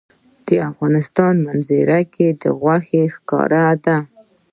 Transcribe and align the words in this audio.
د 0.47 0.49
افغانستان 0.69 1.33
په 1.39 1.43
منظره 1.45 1.99
کې 2.13 2.27
غوښې 2.59 3.01
ښکاره 3.15 3.65
ده. 3.85 3.97